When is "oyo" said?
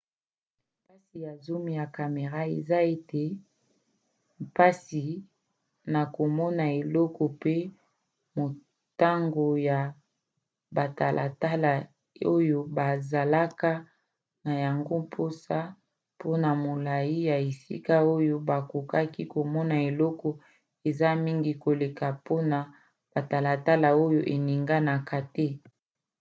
12.35-12.59, 18.15-18.35, 24.05-24.21